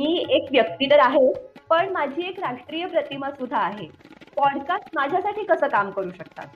[0.00, 1.32] मी एक व्यक्ती तर आहे
[1.70, 3.86] पण माझी एक राष्ट्रीय प्रतिमा सुद्धा आहे.
[4.36, 6.46] पॉडकास्ट माझ्यासाठी कसं काम करू शकतात?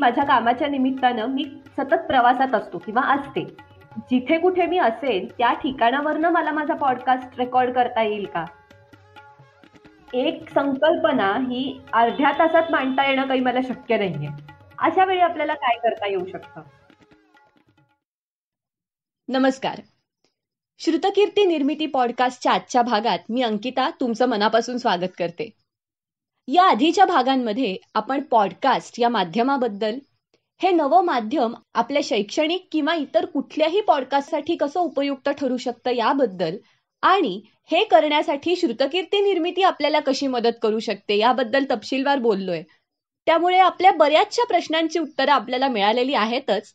[0.00, 1.44] माझ्या कामाच्या निमित्तानं मी
[1.76, 3.44] सतत प्रवासात असतो किंवा असते.
[3.98, 8.44] जिथे कुठे मी असेल त्या ठिकाणावरनं मला माझा पॉडकास्ट रेकॉर्ड करता येईल का?
[10.12, 14.28] एक संकल्पना ही अर्ध्या तासात मांडता येणं काही मला शक्य नाहीये.
[14.78, 16.60] अशा वेळी आपल्याला काय करता येऊ शकतं?
[19.28, 19.80] नमस्कार.
[20.80, 25.50] श्रुतकीर्ती निर्मिती पॉडकास्टच्या आजच्या भागात मी अंकिता तुमचं मनापासून स्वागत करते.
[26.48, 29.98] या आधीच्या भागांमध्ये आपण पॉडकास्ट या माध्यमाबद्दल
[30.62, 36.56] हे नवं माध्यम आपल्या शैक्षणिक किंवा इतर कुठल्याही पॉडकास्टसाठी कसं उपयुक्त ठरू शकतं याबद्दल
[37.02, 42.62] आणि हे करण्यासाठी श्रुतकीर्ती निर्मिती आपल्याला कशी मदत करू शकते याबद्दल तपशीलवार बोललोय.
[43.26, 46.74] त्यामुळे आपल्या बऱ्याचशा प्रश्नांची उत्तरं आपल्याला मिळालेली आहेतच.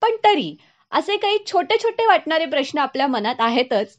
[0.00, 0.56] पण तरी
[0.92, 3.96] असे काही छोटे छोटे वाटणारे प्रश्न आपल्या मनात आहेतच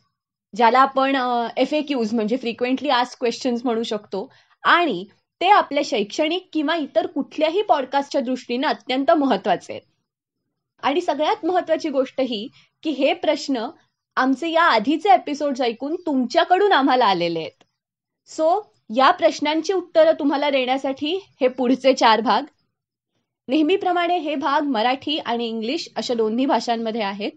[0.54, 1.16] ज्याला आपण
[1.58, 4.28] एफ ए क्यूज म्हणजे फ्रिक्वेंटली आस्क क्वेश्चन्स म्हणू शकतो.
[4.64, 5.06] आणि
[5.42, 9.82] ते आपल्या शैक्षणिक किंवा इतर कुठल्याही पॉडकास्टच्या दृष्टीने अत्यंत महत्त्वाचे आहेत
[10.84, 12.48] आणि सगळ्यात महत्वाची गोष्ट ही
[12.84, 13.66] की हे प्रश्न
[14.18, 17.64] आमचे या आधीचे एपिसोड ऐकून तुमच्याकडून आम्हाला आलेले आहेत.
[18.30, 18.62] सो
[18.96, 22.44] या प्रश्नांची उत्तरं तुम्हाला देण्यासाठी हे पुढचे चार भाग
[23.48, 27.32] नेहमीप्रमाणे हे भाग मराठी आणि इंग्लिश अशा दोन्ही भाषांमध्ये आहेत.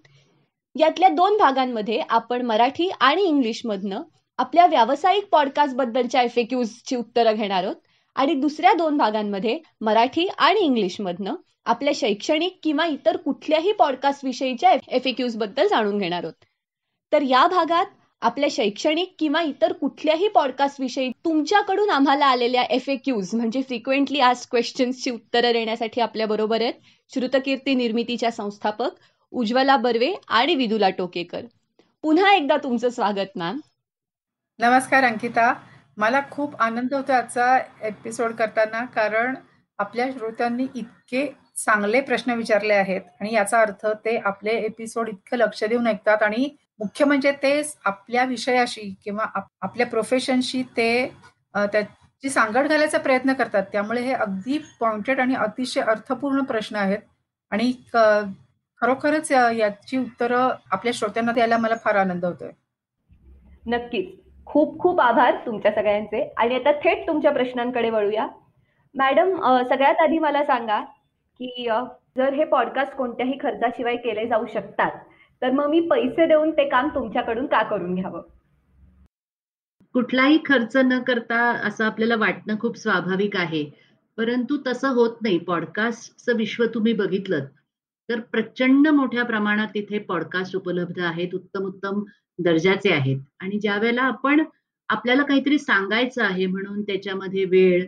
[0.79, 4.03] यातल्या दोन भागांमध्ये आपण मराठी आणि इंग्लिशमधनं
[4.39, 7.77] आपल्या व्यावसायिक पॉडकास्ट बद्दलच्या उत्तरं घेणार आहोत.
[8.15, 11.35] आणि दुसऱ्या दोन भागांमध्ये मराठी आणि इंग्लिशमधनं
[11.65, 16.45] आपल्या शैक्षणिक किंवा इतर कुठल्याही पॉडकास्ट विषयीच्या एफएक्यूजबद्दल जाणून घेणार आहोत.
[17.13, 17.87] तर या भागात
[18.23, 24.21] आपल्या शैक्षणिक किंवा इतर कुठल्याही पॉडकास्ट विषयी तुमच्याकडून आम्हाला आलेल्या एफ ए क्यूज म्हणजे फ्रिक्वेंटली
[24.21, 26.75] आज क्वेश्चन्सची उत्तरं देण्यासाठी आपल्या बरोबर आहेत
[27.15, 28.99] श्रुतकीर्ती निर्मितीच्या संस्थापक
[29.33, 31.41] उज्ज्वला बर्वे आणि विदुला टोकेकर.
[32.03, 33.61] पुन्हा एकदा तुमचं स्वागत मॅम
[34.59, 35.53] नमस्कार अंकिता.
[35.97, 39.35] मला खूप आनंद होतो आजचा एपिसोड करताना कारण
[39.79, 41.27] आपल्या श्रोत्यांनी इतके
[41.57, 46.49] चांगले प्रश्न विचारले आहेत आणि याचा अर्थ ते आपले एपिसोड इतकं लक्ष देऊन ऐकतात आणि
[46.79, 49.27] मुख्य म्हणजे ते आपल्या विषयाशी किंवा
[49.61, 50.89] आपल्या प्रोफेशनशी ते
[51.55, 53.63] त्याची सांगड घालायचा प्रयत्न करतात.
[53.73, 56.99] त्यामुळे हे अगदी पॉइंटेड आणि अतिशय अर्थपूर्ण प्रश्न आहेत.
[57.53, 62.51] आणि खरोखरच याची उत्तरं आपल्या श्रोत्यांना द्यायला मला फार आनंद होतोय.
[63.67, 64.09] नक्कीच.
[64.47, 66.23] खूप खूप आभार तुमच्या सगळ्यांचे.
[66.37, 68.27] आणि आता थेट तुमच्या प्रश्नांकडे वळूया.
[68.95, 69.37] मॅडम
[69.69, 70.81] सगळ्यात आधी मला सांगा
[71.41, 71.69] की
[72.17, 74.91] जर हे पॉडकास्ट कोणत्याही खर्चाशिवाय केले जाऊ शकतात
[75.43, 78.23] तर मग मी पैसे देऊन ते काम तुमच्याकडून का करून घ्यावं?
[79.95, 83.65] कुठलाही खर्च न करता असं आपल्याला वाटणं खूप स्वाभाविक आहे.
[84.17, 85.39] परंतु तसं होत नाही.
[85.39, 87.45] पॉडकास्टचं विश्व तुम्ही बघितलं.
[88.09, 91.35] तर प्रचंड मोठ्या प्रमाणात तिथे पॉडकास्ट उपलब्ध आहेत.
[91.35, 92.03] उत्तम उत्तम
[92.39, 93.21] दर्जाचे आहेत.
[93.41, 94.45] आणि ज्या वेळेला आपण
[94.89, 97.87] आपल्याला काहीतरी सांगायचं आहे म्हणून त्याच्यामध्ये वेळ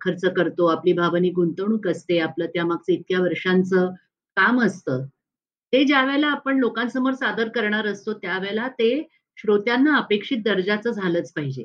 [0.00, 0.66] खर्च करतो.
[0.66, 2.18] आपली भावनिक गुंतवणूक असते.
[2.18, 3.90] आपलं त्यामागचं इतक्या वर्षांचं
[4.36, 5.04] काम असतं.
[5.74, 11.64] ते ज्या वेळेला आपण लोकांसमोर सादर करणार असतो त्यावेळेला ते श्रोत्यांना अपेक्षित दर्जाचं झालंच पाहिजे.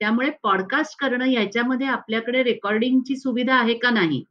[0.00, 4.24] त्यामुळे पॉडकास्ट करणं याच्यामध्ये आपल्याकडे रेकॉर्डिंगची सुविधा आहे का नाही?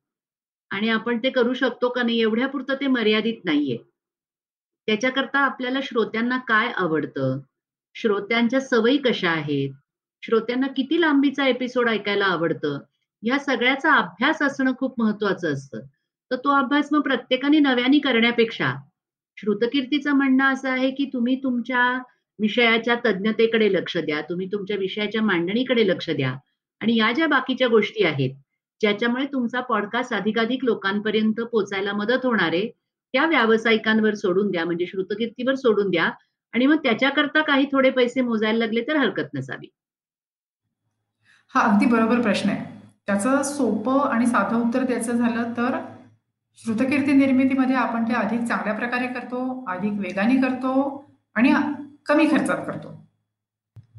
[0.69, 3.77] आणि आपण ते करू शकतो का नाही एवढ्यापुरतं ते मर्यादित नाहीये.
[4.87, 7.39] त्याच्याकरता आपल्याला श्रोत्यांना काय आवडतं?
[7.95, 9.73] श्रोत्यांच्या सवयी कशा आहेत?
[10.25, 12.79] श्रोत्यांना किती लांबीचा एपिसोड ऐकायला आवडतं?
[13.23, 15.79] या सगळ्याचा अभ्यास असणं खूप महत्वाचं असतं.
[16.31, 18.73] तर तो अभ्यास मग प्रत्येकाने नव्याने करण्यापेक्षा
[19.41, 22.01] श्रुतकीर्तीचं म्हणणं असं आहे की तुम्ही तुमच्या
[22.39, 26.35] विषयाच्या तज्ज्ञतेकडे लक्ष द्या तुम्ही तुमच्या विषयाच्या मांडणीकडे लक्ष द्या.
[26.81, 28.35] आणि या ज्या बाकीच्या गोष्टी आहेत
[28.81, 32.69] ज्याच्यामुळे तुमचा पॉडकास्ट अधिकाधिक लोकांपर्यंत पोचायला मदत होणार आहे
[33.13, 36.09] त्या व्यावसायिकांवर सोडून द्या म्हणजे श्रुतकीर्तीवर सोडून द्या.
[36.53, 39.69] आणि मग त्याच्याकरता काही थोडे पैसे मोजायला लागले तर हरकत नसावी.
[41.55, 42.81] हा अगदी बरोबर प्रश्न आहे.
[43.07, 45.77] त्याचं सोपं आणि साधं उत्तर द्यायचं झालं तर
[46.63, 50.73] श्रुतकीर्ती निर्मितीमध्ये आपण ते अधिक चांगल्या प्रकारे करतो अधिक वेगाने करतो
[51.35, 51.53] आणि
[52.05, 52.89] कमी खर्चात करतो.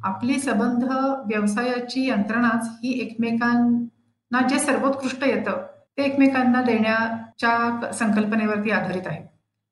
[0.04, 0.84] आपली संबंध
[1.26, 5.66] व्यवसायाची यंत्रणाच ही एकमेकांना जे सर्वोत्कृष्ट येतं
[5.98, 9.20] ते एकमेकांना देण्याच्या संकल्पनेवरती आधारित आहे.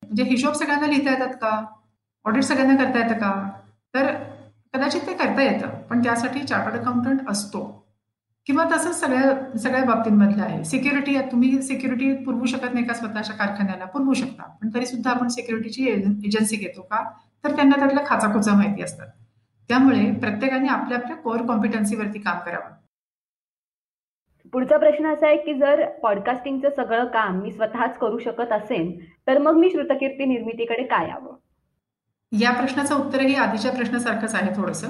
[0.02, 1.64] म्हणजे हिशोब सगळ्यांना लिहिता येतात का?
[2.24, 3.50] ऑडिट सगळ्यांना करता येतं का?
[3.94, 4.12] तर
[4.74, 7.79] कदाचित ते करता येतं पण त्यासाठी चार्टर्ड अकाउंटंट असतो.
[8.50, 10.64] किंवा तसंच सगळ्या सगळ्या बाबतींमधलं आहे.
[10.64, 13.84] सिक्युरिटी तुम्ही सिक्युरिटी पुरवू शकत नाही का स्वतःच्या कारखान्याला?
[13.84, 14.42] पुरवू शकता.
[14.42, 17.10] पण तरी सुद्धा आपण सिक्युरिटीची एजन्सी घेतो का?
[17.44, 19.06] तर त्यांना त्यातल्या खाचाखोचा माहिती असतात.
[19.68, 22.74] त्यामुळे प्रत्येकाने आपल्या आपल्या कोअर कॉम्पिटन्सीवरती काम करावं.
[24.52, 28.92] पुढचा प्रश्न असा आहे की जर पॉडकास्टिंगचं सगळं काम मी स्वतःच करू शकत असेल
[29.26, 31.36] तर मग मी श्रुतकीर्ती निर्मितीकडे काय यावं?
[32.32, 34.88] या प्रश्नाचं उत्तरही आधीच्या प्रश्नासारखंच आहे थोडंसं.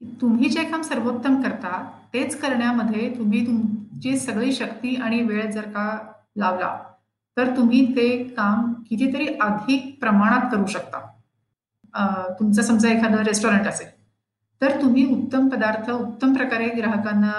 [0.00, 1.82] तुम्ही जे काम सर्वोत्तम करता
[2.14, 5.86] तेच करण्यामध्ये तुम्ही तुमची सगळी शक्ती आणि वेळ जर का
[6.36, 6.76] लावला
[7.36, 11.00] तर तुम्ही ते काम कितीतरी अधिक प्रमाणात करू शकता.
[12.38, 13.88] तुमचं समजा एखादं रेस्टॉरंट असेल
[14.60, 17.32] तर तुम्ही उत्तम पदार्थ उत्तम प्रकारे ग्राहकांना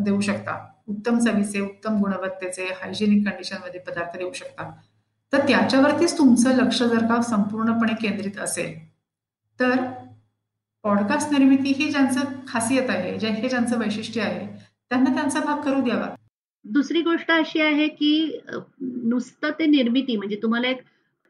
[0.00, 0.56] देऊ शकता.
[0.88, 4.70] उत्तम चवीचे उत्तम गुणवत्तेचे हायजेनिक कंडिशनमध्ये पदार्थ देऊ शकता.
[5.32, 8.74] तर त्याच्यावरतीच तुमचं लक्ष जर का संपूर्णपणे केंद्रित असेल
[9.60, 9.84] तर
[10.86, 14.46] पॉडकास्ट निर्मिती ही ज्यांचं खासियत आहे जे हे ज्यांचं वैशिष्ट्य आहे
[14.90, 16.06] त्यांना त्यांचा भाग करू द्यावा.
[16.64, 18.38] दुसरी गोष्ट अशी आहे की
[18.80, 20.82] नुसतं ते निर्मिती म्हणजे तुम्हाला एक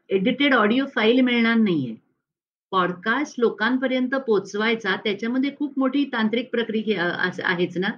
[0.09, 1.95] एडिटेड ऑडिओ फाईल मिळणार नाहीये.
[2.71, 7.11] पॉडकास्ट लोकांपर्यंत पोचवायचा त्याच्यामध्ये खूप मोठी तांत्रिक प्रक्रिया
[7.43, 7.89] आहेच ना?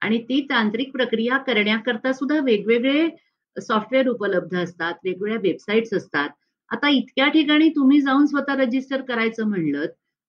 [0.00, 3.08] आणि ती तांत्रिक प्रक्रिया करण्याकरता सुद्धा वेगवेगळे
[3.56, 6.28] सॉफ्टवेअर उपलब्ध असतात वेगवेगळ्या वेबसाईट्स असतात.
[6.70, 9.86] आता इतक्या ठिकाणी तुम्ही जाऊन स्वतः रजिस्टर करायचं म्हणलं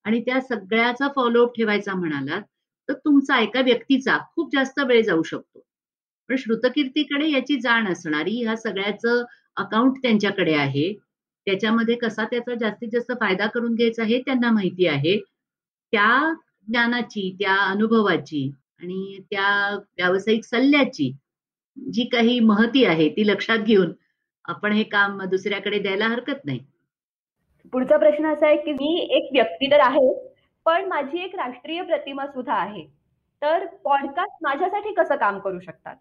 [0.08, 2.42] आणि त्या सगळ्याचा फॉलोअप ठेवायचा म्हणालात
[2.90, 5.60] तर तुमचा एका व्यक्तीचा खूप जास्त वेळ जाऊ शकतो.
[6.30, 9.24] पण श्रुतकीर्तीकडे याची जाण असणारी ह्या सगळ्याचं
[9.58, 10.94] अकाउंट त्यांच्याकडे आहे.
[11.48, 15.18] त्याच्यामध्ये कसा त्याचा जास्तीत जास्त फायदा करून घ्यायचा हे त्यांना माहिती आहे.
[15.94, 16.34] त्या
[16.68, 18.50] ज्ञानाची त्या अनुभवाची
[18.80, 21.12] आणि त्या व्यावसायिक सल्ल्याची
[21.78, 23.92] जी काही महती आहे ती लक्षात घेऊन
[24.46, 26.60] आपण हे काम दुसऱ्याकडे द्यायला हरकत नाही.
[27.74, 30.12] पुढचा प्रश्न असा आहे की मी एक व्यक्ती तर आहे
[30.66, 32.86] पण माझी एक राष्ट्रीय प्रतिमा सुद्धा आहे.
[33.42, 35.96] तर पॉडकास्ट माझ्यासाठी कसं काम करू शकतात?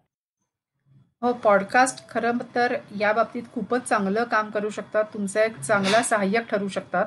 [1.21, 5.03] हो पॉडकास्ट खरं तर या बाबतीत खूपच चांगलं काम करू शकतात.
[5.13, 7.05] तुमचा एक चांगला सहाय्यक ठरू शकतात.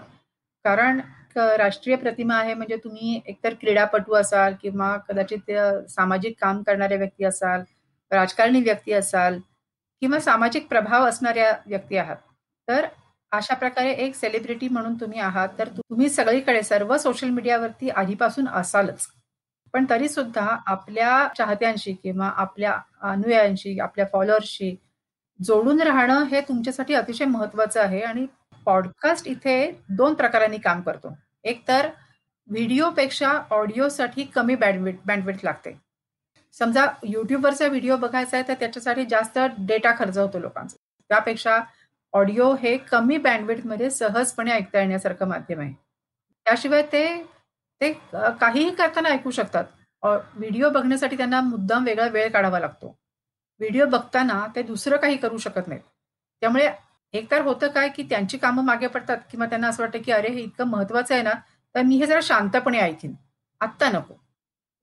[0.64, 1.00] कारण
[1.36, 5.50] राष्ट्रीय प्रतिमा आहे म्हणजे तुम्ही एकतर क्रीडापटू असाल किंवा कदाचित
[5.90, 7.62] सामाजिक काम करणारे व्यक्ती असाल
[8.10, 9.38] राजकारणी व्यक्ती असाल
[10.02, 12.16] किंवा सामाजिक प्रभाव असणाऱ्या व्यक्ती आहात.
[12.68, 12.86] तर
[13.32, 19.06] अशा प्रकारे एक सेलिब्रिटी म्हणून तुम्ही आहात तर तुम्ही सगळीकडे सर्व सोशल मीडियावरती आधीपासून असालच.
[19.74, 22.72] पण तरी सुद्धा आपल्या चाहत्यांशी किंवा आपल्या
[23.02, 24.74] अनुयायांशी आपल्या फॉलोअर्सशी
[25.40, 28.26] जोडून राहणं हे तुमच्यासाठी अतिशय महत्वाचं आहे आणि
[28.64, 31.16] पॉडकास्ट इथे दोन प्रकारांनी काम करतो.
[31.44, 31.88] एक तर
[32.48, 35.76] व्हिडिओपेक्षा ऑडिओसाठी कमी बँडविट बँडविट लागते.
[36.54, 40.76] समजा युट्यूबवरचा व्हिडिओ बघायचा आहे तर त्याच्यासाठी जास्त डेटा खर्च होतो लोकांचा.
[41.10, 41.58] त्यापेक्षा
[42.14, 45.72] ऑडिओ हे कमी बँडविडमध्ये सहजपणे ऐकता येण्यासारखं माध्यम आहे.
[46.46, 47.04] त्याशिवाय ते
[47.80, 49.64] ते काहीही करताना ऐकू शकतात.
[50.02, 52.86] व्हिडिओ बघण्यासाठी त्यांना मुद्दाम वेगळा वेळ काढावा लागतो.
[53.60, 55.82] व्हिडिओ बघताना ते दुसरं काही करू शकत नाहीत.
[56.42, 56.68] त्यामुळे
[57.14, 60.40] एकतर होतं काय की त्यांची कामं मागे पडतात किंवा त्यांना असं वाटतं की अरे हे
[60.42, 61.32] इतकं महत्वाचं आहे ना
[61.74, 63.14] तर मी हे जरा शांतपणे ऐकीन.
[63.60, 64.14] आत्ता नको.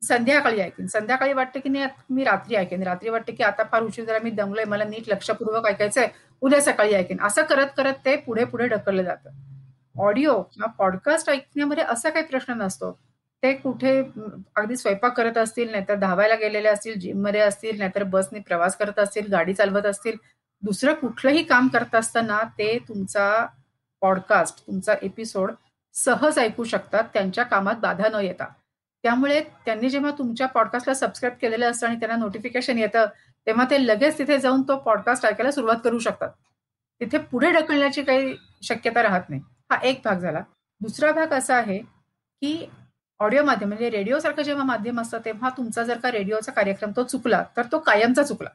[0.02, 0.88] संध्याकाळी ऐकेन.
[0.88, 2.84] संध्याकाळी वाटतं की नाही मी रात्री ऐकेन.
[2.84, 6.08] रात्री वाटतं की आता फार उशीर जरा मी दमलोय मला नीट लक्षपूर्वक ऐकायचंय.
[6.42, 7.18] उद्या सकाळी ऐकेन.
[7.22, 9.30] असं करत करत ते पुढे पुढे ढकललं जातं.
[10.00, 12.92] ऑडिओ किंवा पॉडकास्ट ऐकण्यामध्ये असा काही प्रश्न नसतो.
[13.44, 13.98] ते कुठे
[14.56, 19.32] अगदी स्वयंपाक करत असतील नाहीतर धावायला गेलेले असतील जिममध्ये असतील नाहीतर बसने प्रवास करत असतील
[19.32, 20.16] गाडी चालवत असतील
[20.64, 23.46] दुसरं कुठलंही काम करत असताना ते तुमचा
[24.02, 25.52] पॉडकास्ट तुमचा एपिसोड
[25.96, 27.04] सहज ऐकू शकतात.
[27.14, 28.46] त्यांच्या कामात बाधा न येता.
[29.04, 33.06] त्यामुळे त्यांनी जेव्हा तुमच्या पॉडकास्टला सबस्क्राईब केलेलं असतं आणि त्यांना नोटिफिकेशन येतं
[33.48, 36.30] तेव्हा ते लगेच तिथे जाऊन तो पॉडकास्ट ऐकायला सुरुवात करू शकतात.
[37.02, 39.42] तिथे पुढे ढकलण्याची काही शक्यता राहत नाही.
[39.72, 40.40] हा एक भाग झाला.
[40.82, 41.78] दुसरा भाग असा आहे
[42.42, 42.70] की
[43.20, 47.44] ऑडिओ माध्यम म्हणजे रेडिओसारखं जेव्हा माध्यम असतं तेव्हा तुमचा जर का रेडिओचा कार्यक्रम तो चुकला
[47.58, 48.50] तर तो कायमचा चुकला.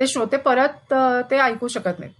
[0.00, 0.94] ते श्रोते परत
[1.30, 2.14] ते ऐकू शकत नाहीत.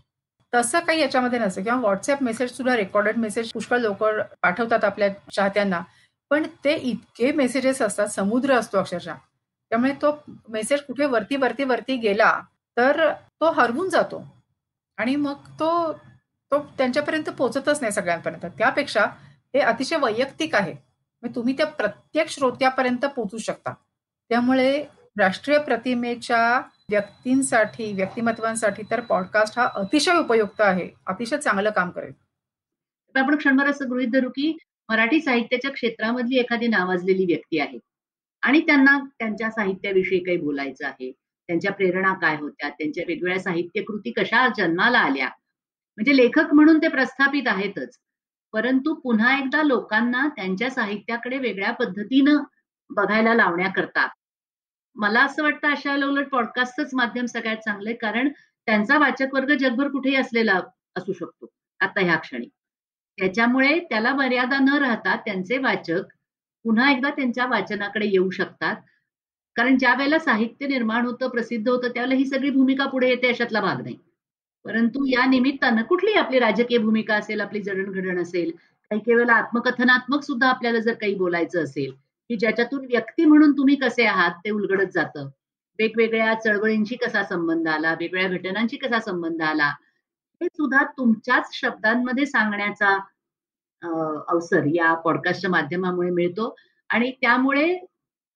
[0.54, 1.62] तसं काही याच्यामध्ये नसतं.
[1.62, 4.04] किंवा व्हॉट्सअप मेसेज सुद्धा रेकॉर्डेड मेसेज पुष्कळ लोक
[4.42, 5.80] पाठवतात आपल्या चाहत्यांना.
[6.30, 9.14] पण ते इतके मेसेजेस असतात समुद्र असतो अक्षरशः.
[9.70, 12.42] त्यामुळे तो मेसेज कुठे वरती वरती वरती गेला
[12.76, 14.24] तर तो हरवून जातो.
[14.96, 15.92] आणि मग तो
[16.52, 18.52] तो त्यांच्यापर्यंत पोचतच नाही सगळ्यांपर्यंत.
[18.58, 19.04] त्यापेक्षा
[19.54, 20.72] हे अतिशय वैयक्तिक आहे.
[20.72, 23.74] म्हणजे तुम्ही त्या प्रत्येक श्रोत्यापर्यंत पोचू शकता.
[24.28, 24.84] त्यामुळे
[25.18, 26.58] राष्ट्रीय प्रतिमेच्या
[26.90, 30.90] व्यक्तींसाठी व्यक्तिमत्वांसाठी तर पॉडकास्ट हा अतिशय उपयुक्त आहे.
[31.06, 32.12] अतिशय चांगलं काम करेल.
[33.16, 34.58] आपण क्षणभर असं गृहित धरू की
[34.88, 37.78] मराठी साहित्याच्या क्षेत्रामधली एखादी नावाजलेली व्यक्ती आहे.
[38.42, 41.10] आणि त्यांना त्यांच्या साहित्याविषयी काही बोलायचं आहे.
[41.48, 42.68] त्यांच्या प्रेरणा काय होत्या?
[42.68, 45.26] त्यांच्या वेगवेगळ्या साहित्यकृती कशा जन्माला आल्या?
[45.98, 47.98] म्हणजे लेखक म्हणून ते प्रस्थापित आहेतच.
[48.54, 52.42] परंतु पुन्हा एकदा लोकांना त्यांच्या साहित्याकडे वेगळ्या पद्धतीनं
[52.90, 54.06] बघायला लावण्याकरता
[54.96, 58.28] मला असं वाटतं अशा उलट पॉडकास्टच माध्यम सगळ्यात चांगलंय कारण
[58.68, 60.60] त्यांचा वाचक वर्ग जगभर कुठेही असलेला
[60.96, 61.46] असू शकतो.
[61.80, 62.46] आता ह्या क्षणी.
[63.18, 66.02] त्याच्यामुळे त्याला मर्यादा न राहता त्यांचे वाचक
[66.64, 68.76] पुन्हा एकदा त्यांच्या वाचनाकडे येऊ शकतात.
[69.56, 73.60] कारण ज्या वेळेला साहित्य निर्माण होतं प्रसिद्ध होतं त्यावेळेला ही सगळी भूमिका पुढे येते अशातला
[73.60, 73.96] भाग नाही.
[74.64, 80.22] परंतु या निमित्तानं कुठलीही आपली राजकीय भूमिका असेल आपली जडणघडण असेल काही काही वेळेला आत्मकथनात्मक
[80.24, 81.90] सुद्धा आपल्याला जर काही बोलायचं असेल
[82.30, 85.28] की ज्याच्यातून व्यक्ती म्हणून तुम्ही कसे आहात ते उलगडत जातं.
[85.78, 89.68] वेगवेगळ्या चळवळींशी कसा संबंध आला वेगवेगळ्या घटनांशी कसा संबंध आला
[90.40, 92.96] हे सुद्धा तुमच्याच शब्दांमध्ये सांगण्याचा
[93.82, 96.54] अवसर या पॉडकास्टच्या माध्यमामुळे मिळतो.
[96.90, 97.74] आणि त्यामुळे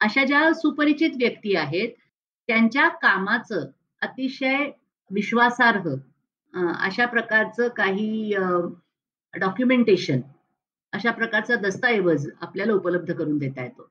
[0.00, 1.92] अशा ज्या सुपरिचित व्यक्ती आहेत
[2.48, 3.64] त्यांच्या कामाचं
[4.02, 4.64] अतिशय
[5.10, 5.94] विश्वासार्ह
[6.54, 8.34] अशा प्रकारचं काही
[9.34, 10.20] डॉक्युमेंटेशन
[10.92, 13.88] अशा प्रकारचा दस्तऐवज आपल्याला उपलब्ध करून देता येतो.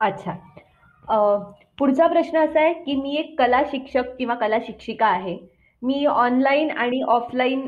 [0.00, 0.32] अच्छा.
[1.78, 5.36] पुढचा प्रश्न असा आहे की मी एक कला शिक्षक किंवा कला शिक्षिका आहे.
[5.82, 7.66] मी ऑनलाईन आणि ऑफलाईन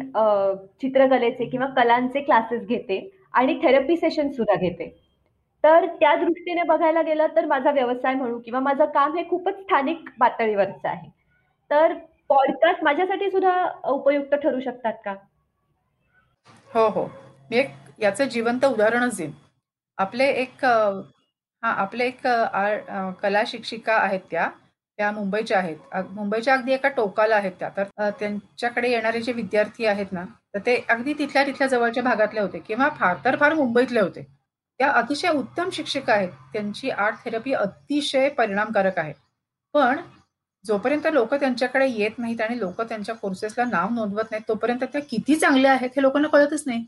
[0.81, 2.99] चित्रकलेचे किंवा कलांचे क्लासेस घेते
[3.35, 4.89] आणि थेरपी सेशन सुद्धा घेते.
[5.65, 10.09] तर त्या दृष्टीने बघायला गेलं तर माझा व्यवसाय म्हणू किंवा माझं काम हे खूपच स्थानिक
[10.21, 11.09] पातळीवरचं आहे.
[11.71, 11.95] तर
[12.29, 13.53] पॉडकास्ट माझ्यासाठी सुद्धा
[13.91, 15.15] उपयुक्त ठरू शकतात का?
[16.71, 17.05] हो हो.
[17.51, 19.31] मी एक याचं जिवंत उदाहरणच देईन.
[19.99, 22.27] आपले एक हा आपले एक
[23.23, 24.49] कला शिक्षिका आहेत त्या.
[25.01, 25.77] त्या मुंबईच्या आहेत.
[26.11, 27.69] मुंबईच्या अगदी एका टोकाला आहेत त्या.
[27.77, 32.59] तर त्यांच्याकडे येणारे जे विद्यार्थी आहेत ना तर ते अगदी तिथल्या तिथल्या जवळच्या भागातले होते
[32.67, 34.23] किंवा फार तर फार मुंबईतले होते.
[34.81, 36.29] त्या अतिशय उत्तम शिक्षिका आहेत.
[36.53, 39.13] त्यांची आर्ट थेरपी अतिशय परिणामकारक आहे.
[39.75, 40.01] पण
[40.65, 45.37] जोपर्यंत लोक त्यांच्याकडे येत नाहीत आणि लोक त्यांच्या कोर्सेसला नाव नोंदवत नाहीत तोपर्यंत त्या किती
[45.37, 46.85] चांगल्या आहेत हे लोकांना कळतच नाही.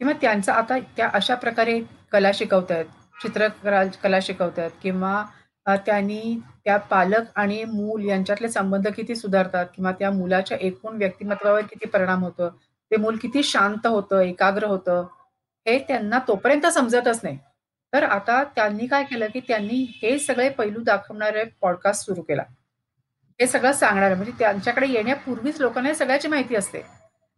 [0.00, 1.80] किंवा त्यांचं आता त्या अशा प्रकारे
[2.12, 2.86] कला शिकवत आहेत
[3.22, 5.24] चित्रकला कला शिकवत आहेत किंवा
[5.66, 11.86] त्यांनी त्या पालक आणि मूल यांच्यातले संबंध किती सुधारतात किंवा त्या मुलाच्या एकूण व्यक्तिमत्वावर किती
[11.88, 12.48] परिणाम होतो?
[12.90, 15.06] ते मूल किती शांत होतं एकाग्र होतं?
[15.66, 17.38] हे त्यांना तोपर्यंत समजतच नाही.
[17.92, 22.42] तर आता त्यांनी काय केलं की त्यांनी हे सगळे पैलू दाखवणारे पॉडकास्ट सुरू केला.
[23.40, 26.82] हे सगळं सांगणार म्हणजे त्यांच्याकडे येण्यापूर्वीच लोकांना सगळ्याची माहिती असते.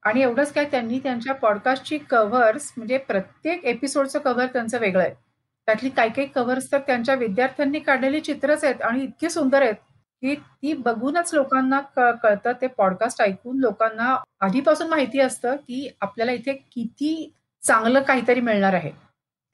[0.02, 5.25] आणि एवढंच काय त्यांनी त्यांच्या पॉडकास्टची कव्हर्स म्हणजे प्रत्येक एपिसोडचं कव्हर त्यांचं वेगळं आहे.
[5.66, 9.74] त्यातली काही काही कव्हर्स तर त्यांच्या विद्यार्थ्यांनी काढलेली चित्रच आहेत आणि इतकी सुंदर आहेत
[10.22, 11.80] की ती बघूनच लोकांना
[12.12, 12.52] कळतं.
[12.60, 17.32] ते पॉडकास्ट ऐकून लोकांना आधीपासून माहिती असतं की आपल्याला इथे किती
[17.62, 18.90] चांगलं काहीतरी मिळणार आहे.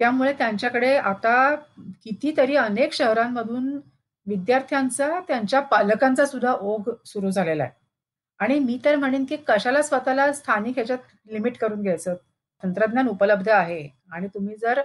[0.00, 1.54] त्यामुळे त्यांच्याकडे आता
[2.04, 3.68] कितीतरी अनेक शहरांमधून
[4.26, 7.72] विद्यार्थ्यांचा त्यांच्या पालकांचा सुद्धा ओघ सुरू झालेला आहे.
[8.40, 10.98] आणि मी तर म्हणेन की कशाला स्वतःला स्थानिक ह्याच्यात
[11.30, 12.14] लिमिट करून घ्यायचं?
[12.62, 14.80] तंत्रज्ञान उपलब्ध आहे आणि तुम्ही जर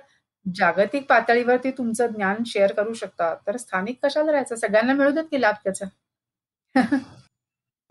[0.55, 3.33] जागतिक पातळीवरती तुमचं ज्ञान शेअर करू शकता.
[3.47, 4.55] तर स्थानिक कशाला राहायचं?
[4.55, 5.85] सगळ्यांना मिळू देत की लाभ त्याचा?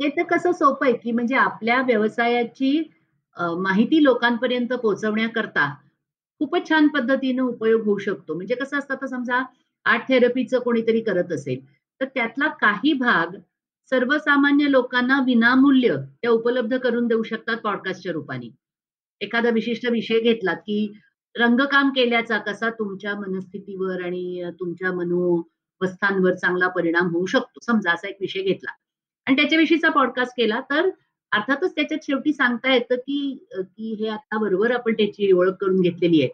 [0.00, 2.78] ते तर कसं सोपं आहे की म्हणजे आपल्या व्यवसायाची
[3.36, 5.68] माहिती लोकांपर्यंत पोहोचवण्याकरता
[6.40, 8.34] खूपच छान पद्धतीनं उपयोग होऊ शकतो.
[8.34, 9.42] म्हणजे कसं असतं तर समजा
[9.86, 11.64] आर्ट थेरपीचं कोणीतरी करत असेल
[12.00, 13.36] तर त्यातला काही भाग
[13.92, 18.48] सर्वसामान्य लोकांना विनामूल्य त्या उपलब्ध करून देऊ शकतात पॉडकास्टच्या रूपाने.
[19.20, 20.92] एखादा विशिष्ट विषय घेतला की
[21.36, 27.60] रंगकाम केल्याचा कसा तुमच्या मनस्थितीवर आणि तुमच्या मनोवस्थांवर चांगला परिणाम होऊ शकतो?
[27.62, 28.70] समजा असा एक विषय घेतला.
[29.26, 30.88] आणि त्याच्याविषयीचा पॉडकास्ट केला तर
[31.32, 33.18] अर्थातच त्याच्यात शेवटी सांगता येतं की
[33.54, 36.30] की हे आता बरोबर आपण त्याची ओळख करून घेतलेली आहे.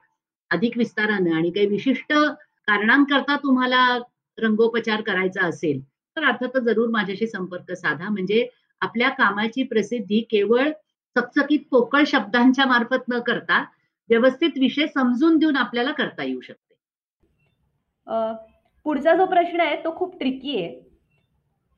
[0.51, 3.87] अधिक विस्तारानं आणि काही विशिष्ट कारणांकरता तुम्हाला
[4.39, 5.81] रंगोपचार करायचा असेल
[6.17, 8.09] तर अर्थातच जरूर माझ्याशी संपर्क साधा.
[8.09, 8.47] म्हणजे
[8.83, 10.71] आपल्या कामाची प्रसिद्धी केवळ
[11.17, 13.65] चकचकीत पोकळ शब्दांच्या मार्फत न करता
[14.11, 16.75] व्यवस्थित विषय समजून देऊन आपल्याला करता येऊ शकते.
[18.87, 20.71] पुढचा जो प्रश्न आहे तो खूप ट्रिकी आहे.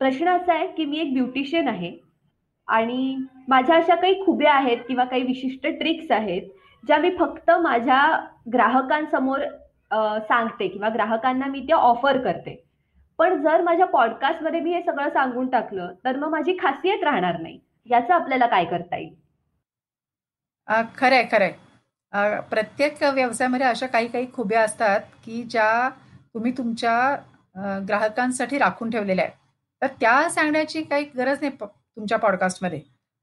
[0.01, 1.93] प्रश्न असा आहे की मी एक ब्युटिशियन आहे
[2.69, 3.17] आणि
[3.49, 6.49] माझ्या अशा काही खुब्या आहेत किंवा काही विशिष्ट ट्रिक्स आहेत
[6.85, 8.01] ज्या मी फक्त माझ्या
[8.53, 9.41] ग्राहकांसमोर
[10.29, 12.57] सांगते किंवा ग्राहकांना मी त्या ऑफर करते.
[13.19, 17.59] पण जर माझ्या पॉडकास्टमध्ये मी हे सगळं सांगून टाकलं तर मग माझी खासियत राहणार नाही.
[17.87, 19.15] याचं आपल्याला काय करता येईल?
[20.99, 21.53] खरंय खरंय.
[22.51, 25.89] प्रत्येक व्यवसायामध्ये अशा काही काही खुब्या असतात की ज्या
[26.35, 27.17] तुम्ही तुमच्या
[27.89, 29.35] ग्राहकांसाठी राखून ठेवलेल्या आहेत.
[29.83, 32.81] तर त्या सांगण्याची काही गरज नाही तुमच्या पॉडकास्टमध्ये.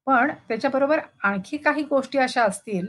[0.07, 2.87] पण त्याच्याबरोबर आणखी काही गोष्टी अशा असतील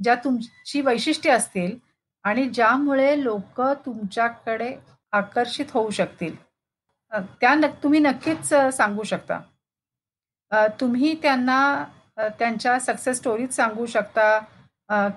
[0.00, 1.76] ज्या तुमची वैशिष्ट्य असतील
[2.24, 4.74] आणि ज्यामुळे लोक तुमच्याकडे
[5.12, 6.34] आकर्षित होऊ शकतील.
[7.40, 9.40] त्या न तुम्ही नक्कीच सांगू शकता.
[10.80, 11.84] तुम्ही त्यांना
[12.38, 14.38] त्यांच्या सक्सेस स्टोरीज सांगू शकता.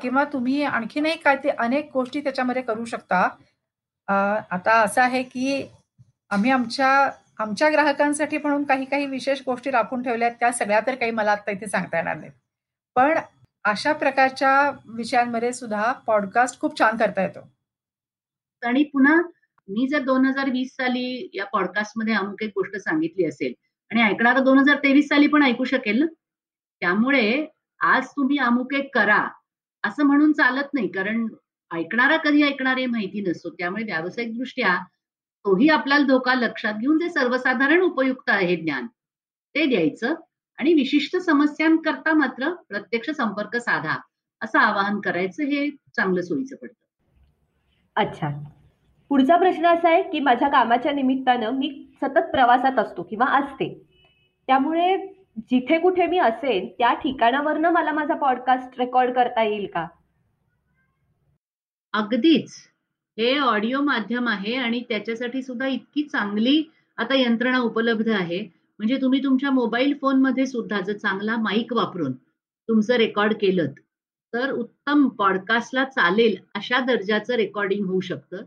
[0.02, 3.28] किंवा तुम्ही आणखीनही काय ते अनेक गोष्टी त्याच्यामध्ये करू शकता.
[4.52, 5.62] आता असं आहे की
[6.32, 6.90] आम्ही आमच्या
[7.40, 11.52] आमच्या ग्राहकांसाठी म्हणून काही काही विशेष गोष्टी राखून ठेवल्या त्या सगळ्या तर काही मला आता
[11.52, 12.32] इथे सांगता येणार नाहीत.
[12.96, 13.18] पण
[13.66, 17.40] अशा प्रकारच्या विषयांमध्ये सुद्धा पॉडकास्ट खूप छान करता येतो.
[18.64, 19.16] आणि पुन्हा
[19.68, 23.54] मी जर दोन हजार वीस साली या पॉडकास्टमध्ये अमुक एक गोष्ट सांगितली असेल
[23.92, 26.06] आणि ऐकणारा दोन हजार तेवीस साली पण ऐकू शकेल ना?
[26.82, 27.46] त्यामुळे
[27.80, 29.28] आज तुम्ही अमुक एक करा.
[29.86, 30.88] असं म्हणून चालत नाही.
[30.88, 31.28] कारण
[31.72, 33.50] ऐकणारा कधी ऐकणार हे माहिती नसतो.
[33.50, 34.78] त्यामुळे व्यावसायिक दृष्ट्या
[35.46, 38.88] तोही आपल्याला धोका लक्षात घेऊन जे सर्वसाधारण उपयुक्त आहे ज्ञान.
[39.56, 40.14] ते द्यायचं
[40.58, 43.96] आणि विशिष्ट समस्यांकरता मात्र प्रत्यक्ष संपर्क साधा
[44.42, 46.84] असं आवाहन करायचं हे चांगलं सोयीचं पडतं.
[47.96, 48.30] अच्छा.
[49.10, 53.88] पुढचा प्रश्न असा आहे की माझ्या कामाच्या निमित्तानं मी सतत प्रवासात असतो किंवा असते.
[54.48, 59.88] त्यामुळे जिथे कुठे मी असेल त्या ठिकाणावरनं मला माझा पॉडकास्ट रेकॉर्ड करता येईल का?
[61.94, 62.56] अगदीच.
[63.18, 66.64] हे ऑडिओ माध्यम आहे आणि त्याच्यासाठी सुद्धा इतकी चांगली
[66.98, 68.40] आता यंत्रणा उपलब्ध आहे.
[68.80, 72.14] म्हणजे तुम्ही तुमच्या मोबाईल फोनमध्ये सुद्धा जर चांगला माईक वापरून
[72.70, 73.68] तुमचं रेकॉर्ड केलं
[74.34, 78.38] तर उत्तम पॉडकास्टला चालेल अशा दर्जाचं रेकॉर्डिंग होऊ शकतं.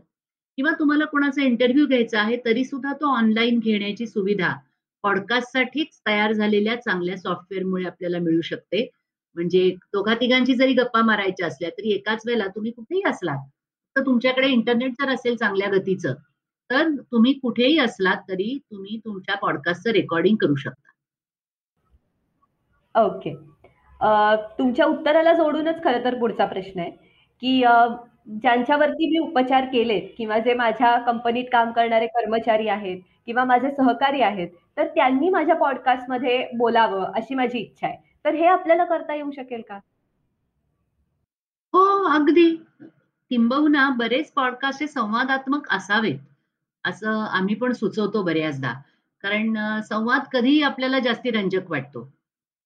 [0.57, 4.53] किंवा तुम्हाला कोणाचा इंटरव्ह्यू घ्यायचा आहे तरी सुद्धा तो ऑनलाईन घेण्याची सुविधा
[5.03, 8.87] पॉडकास्टसाठीच तयार झालेल्या चांगल्या सॉफ्टवेअरमुळे आपल्याला मिळू शकते.
[9.35, 13.47] म्हणजे दोघा तिघांची जरी गप्पा मारायच्या असल्या तरी एकाच वेळेला तुम्ही कुठेही असलात
[13.95, 16.13] तर तुमच्याकडे इंटरनेट जर असेल चांगल्या गतीचं
[16.69, 20.91] तर तुम्ही कुठेही असलात तरी तुम्ही तुमच्या पॉडकास्टचं रेकॉर्डिंग करू शकता.
[22.95, 23.33] ओके.
[24.59, 26.91] तुमच्या उत्तराला जोडूनच खरं तर पुढचा प्रश्न आहे
[27.41, 27.61] की
[28.29, 34.21] ज्यांच्यावरती मी उपचार केलेत किंवा जे माझ्या कंपनीत काम करणारे कर्मचारी आहेत किंवा माझे सहकारी
[34.21, 37.97] आहेत तर त्यांनी माझ्या पॉडकास्टमध्ये बोलावं अशी माझी इच्छा आहे.
[38.25, 39.79] तर हे आपल्याला करता येऊ शकेल का?
[41.73, 42.49] हो अगदी.
[43.31, 46.19] किंबहुना बरेच पॉडकास्ट हे संवादात्मक असावेत
[46.85, 48.73] असं आम्ही पण सुचवतो बऱ्याचदा.
[49.23, 49.57] कारण
[49.89, 52.03] संवाद कधीही आपल्याला जास्ती रंजक वाटतो.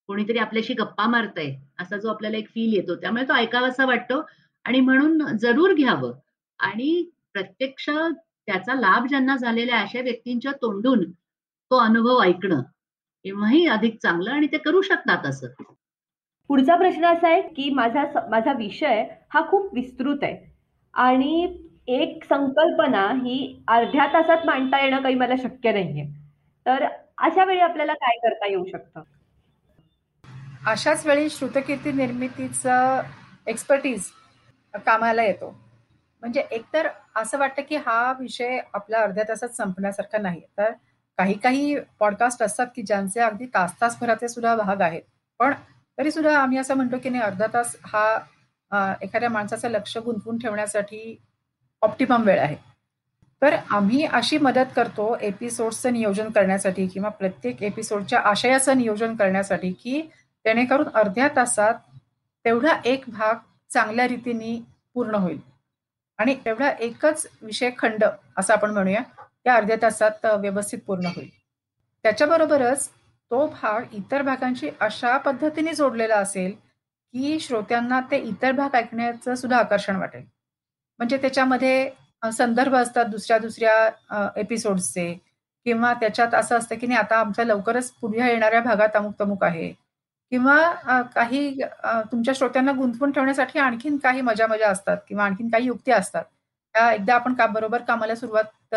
[0.09, 4.21] कोणीतरी आपल्याशी गप्पा मारतय असा जो आपल्याला एक फील येतो त्यामुळे तो ऐकावासा वाटतो.
[4.65, 6.13] आणि म्हणून जरूर घ्यावं.
[6.59, 7.89] आणि प्रत्यक्ष
[8.45, 11.11] त्याचा लाभ ज्यांना झालेला आहे अशा व्यक्तींच्या तोंडून
[11.71, 12.61] तो अनुभव ऐकणं
[13.25, 15.47] केव्हाही अधिक चांगलं आणि ते करू शकतात असं.
[16.47, 20.53] पुढचा प्रश्न असा आहे की माझा माझा विषय हा खूप विस्तृत आहे.
[20.93, 26.05] आणि एक संकल्पना ही अर्ध्या तासात मांडता येणं काही मला शक्य नाहीये.
[26.65, 26.83] तर
[27.17, 29.01] अशा वेळी आपल्याला काय करता येऊ शकतं?
[30.65, 33.01] अशाच वेळी श्रुतकीर्ती निर्मितीचा
[33.47, 34.05] एक्सपर्टीज
[34.73, 35.49] कामाला येतो.
[36.23, 40.41] म्हणजे एकतर असं वाटतं की हा विषय आपला अर्ध्या तासात संपण्यासारखा नाही.
[40.57, 40.71] तर
[41.17, 45.01] काही काही पॉडकास्ट असतात की ज्यांचे अगदी तास तासभराचे सुद्धा भाग आहेत.
[45.39, 45.53] पण
[45.97, 51.15] तरी सुद्धा आम्ही असं म्हणतो की नाही अर्धा तास हा एखाद्या माणसाचं लक्ष गुंतवून ठेवण्यासाठी
[51.81, 52.55] ऑप्टिमम वेळ आहे.
[53.41, 60.01] तर आम्ही अशी मदत करतो एपिसोड्सचं नियोजन करण्यासाठी किंवा प्रत्येक एपिसोडच्या आशयाचं नियोजन करण्यासाठी की
[60.45, 61.73] जेणेकरून अर्ध्या तासात
[62.45, 63.35] तेवढा एक भाग
[63.73, 64.57] चांगल्या रीतीने
[64.95, 65.39] पूर्ण होईल.
[66.19, 68.03] आणि एवढा एकच विषय खंड
[68.37, 69.01] असं आपण म्हणूया
[69.45, 71.29] या अर्ध्या तासात व्यवस्थित पूर्ण होईल.
[72.05, 72.87] त्याच्याबरोबरच
[73.31, 79.57] तो भाग इतर भागांशी अशा पद्धतीने जोडलेला असेल की श्रोत्यांना ते इतर भाग ऐकण्याचं सुद्धा
[79.57, 80.23] आकर्षण वाटेल.
[80.99, 81.89] म्हणजे त्याच्यामध्ये
[82.33, 85.13] संदर्भ असतात दुसऱ्या दुसऱ्या एपिसोड्सचे
[85.65, 89.71] किंवा त्याच्यात असं असतं की नाही आता आमच्या लवकरच पुढे येणाऱ्या भागात अमुक तमुक आहे.
[90.33, 91.59] किंवा काही
[92.11, 96.23] तुमच्या श्रोत्यांना गुंतवून ठेवण्यासाठी आणखीन काही मजा मजा असतात किंवा आणखीन काही युक्ती असतात.
[96.75, 98.75] त्या एकदा आपण का बरोबर कामाला सुरुवात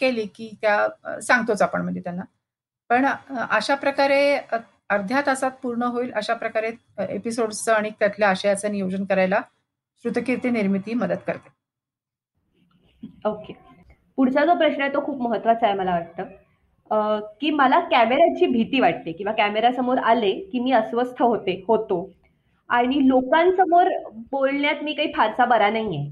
[0.00, 2.22] केली की त्या सांगतोच आपण म्हणजे त्यांना.
[2.90, 3.06] पण
[3.50, 4.34] अशा प्रकारे
[4.90, 6.70] अर्ध्या तासात पूर्ण होईल अशा प्रकारे
[7.08, 9.40] एपिसोडचं आणि त्यातल्या आशयाचं नियोजन करायला
[10.04, 11.50] श्रुतकीर्ती निर्मिती मदत करते.
[13.26, 13.52] ओके.
[14.18, 16.22] पुढचा जो प्रश्न आहे तो खूप महत्त्वाचा आहे मला वाटतं.
[17.40, 22.10] की मला कॅमेऱ्याची भीती वाटते किंवा कॅमेऱ्यासमोर आले की मी अस्वस्थ होते होतो.
[22.68, 26.10] आणि लोकांसमोर बोलण्यात मी काही फारसा बरा नाहीये.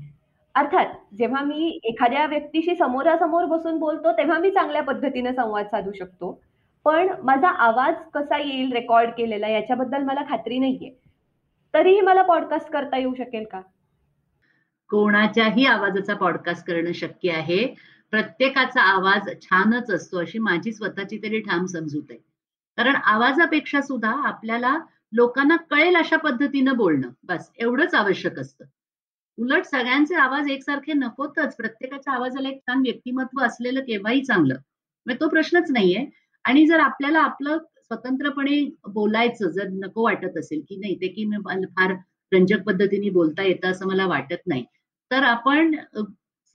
[0.55, 0.87] अर्थात
[1.19, 6.41] जेव्हा मी एखाद्या व्यक्तीशी समोरासमोर बसून बोलतो तेव्हा मी चांगल्या पद्धतीने संवाद साधू शकतो.
[6.85, 11.01] पण माझा आवाज कसा येईल रेकॉर्ड केलेला याच्याबद्दल मला खात्री नाहीये.
[11.75, 13.61] तरीही मला पॉडकास्ट करता येऊ शकेल का?
[14.91, 17.75] कोणाच्याही आवाजाचा पॉडकास्ट करणं शक्य आहे.
[18.13, 22.19] प्रत्येकाचा आवाज छानच असतो अशी माझी स्वतःची तरी ठाम समजूत आहे.
[22.79, 24.77] कारण आवाजापेक्षा सुद्धा आपल्याला
[25.13, 28.65] लोकांना कळेल अशा पद्धतीनं बोलणं बस एवढंच आवश्यक असतं.
[29.39, 34.55] उलट सगळ्यांचे आवाज एकसारखे नकोतच प्रत्येकाच्या आवाजाला एक छान व्यक्तिमत्व असलेलं केव्हाही चांगलं.
[35.07, 36.05] म्हणजे तो प्रश्नच नाहीये.
[36.45, 41.25] आणि जर आपल्याला आपलं स्वतंत्रपणे बोलायचं जर नको वाटत असेल की नाही ते की
[41.77, 41.93] फार
[42.33, 44.65] रंजक पद्धतीने बोलता येतं असं मला वाटत नाही
[45.11, 45.75] तर आपण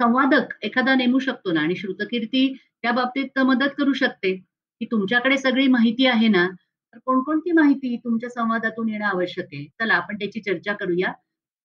[0.02, 4.36] संवादक एखादा नेमू शकतो ना आणि श्रुतकीर्ती त्या बाबतीत मदत करू शकते.
[4.82, 6.48] की तुमच्याकडे सगळी माहिती आहे ना
[6.94, 9.66] तर कोणकोणती माहिती तुमच्या संवादातून येणं आवश्यक आहे?
[9.66, 11.14] चला आपण त्याची चर्चा करूया.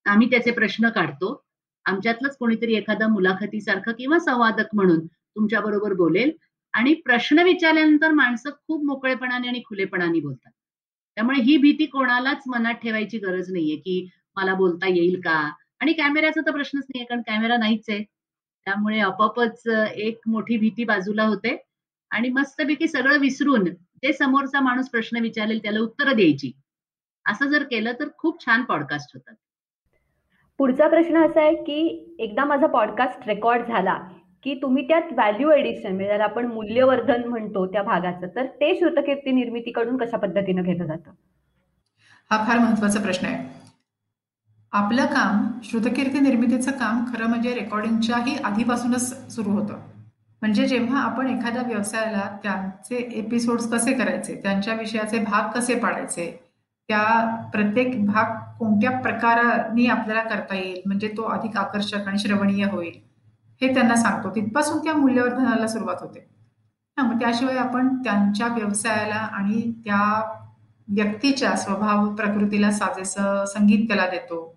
[0.06, 1.42] आम्ही त्याचे प्रश्न काढतो.
[1.84, 6.30] आमच्यातलंच कोणीतरी एखादा मुलाखतीसारखं किंवा संवादक म्हणून तुमच्या बरोबर बोलेल
[6.74, 10.50] आणि प्रश्न विचारल्यानंतर माणसं खूप मोकळेपणाने आणि खुलेपणाने बोलतात.
[11.16, 15.50] त्यामुळे ही भीती कोणालाच मनात ठेवायची गरज नाहीये की मला बोलता येईल का?
[15.80, 18.04] आणि कॅमेऱ्याचा तर प्रश्नच नाहीये कारण कॅमेरा नाहीच आहे.
[18.66, 19.62] त्यामुळे आपोआपच
[19.96, 21.56] एक मोठी भीती बाजूला होते.
[22.10, 23.64] आणि मस्तपैकी सगळं विसरून
[24.02, 26.50] जे समोरचा माणूस प्रश्न विचारेल त्याला उत्तरं द्यायची.
[27.26, 29.34] असं जर केलं तर खूप छान पॉडकास्ट होतात.
[30.58, 33.98] पुढचा प्रश्न असा आहे की एकदा माझा पॉडकास्ट रेकॉर्ड झाला
[34.44, 39.32] की तुम्ही त्यात व्हॅल्यू एडिशन म्हणजे ज्याला आपण मूल्यवर्धन म्हणतो त्या भागाचं तर ते श्रुतकीर्ती
[39.32, 41.10] निर्मितीकडून कशा पद्धतीनं घेतलं जातं?
[42.30, 43.65] हा फार महत्त्वाचा प्रश्न आहे.
[44.72, 49.78] आपलं काम श्रुतकीर्ती निर्मितीचं काम खरं म्हणजे रेकॉर्डिंगच्याही आधीपासूनच सुरू होतं.
[50.42, 56.30] म्हणजे जेव्हा आपण एखाद्या व्यवसायाला त्यांचे एपिसोड्स कसे करायचे त्यांच्या विषयाचे भाग कसे पाडायचे
[56.88, 57.04] त्या
[57.52, 62.98] प्रत्येक भाग कोणत्या प्रकाराने आपल्याला करता येईल म्हणजे तो अधिक आकर्षक आणि श्रवणीय होईल
[63.60, 64.30] हे त्यांना सांगतो.
[64.30, 66.26] तिथपासून त्या मूल्यवर्धनाला सुरुवात होते.
[66.96, 70.02] हा मग त्याशिवाय आपण त्यांच्या व्यवसायाला आणि त्या
[70.88, 74.55] व्यक्तीच्या स्वभाव प्रकृतीला साजेसं संगीत त्याला देतो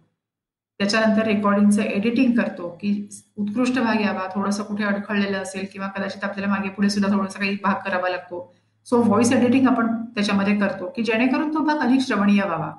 [0.79, 2.91] त्याच्यानंतर रेकॉर्डिंगचं एडिटिंग करतो की
[3.37, 7.57] उत्कृष्ट भाग यावा थोडंसं कुठे अडखळलेलं असेल किंवा कदाचित आपल्याला मागे पुढे सुद्धा थोडासा काही
[7.63, 8.51] भाग करावा लागतो.
[8.87, 12.71] सो व्हॉइस एडिटिंग आपण त्याच्यामध्ये करतो की जेणेकरून तो भाग अधिक श्रवणीय व्हावा.